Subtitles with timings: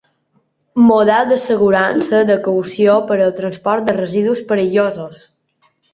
[0.91, 5.21] Model d'assegurança de caució per al transport de residus perillosos.